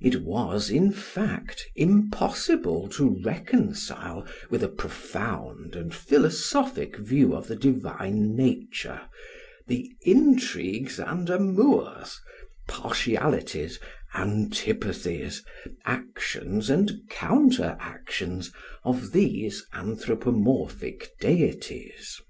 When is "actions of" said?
17.78-19.12